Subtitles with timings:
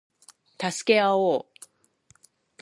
[0.71, 1.45] 助け合おう